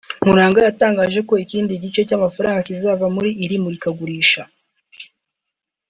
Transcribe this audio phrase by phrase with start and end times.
[0.23, 4.41] Nkuranga yatangaje ko ikindi gice cy’amafaranga azava muri iri murikagurisha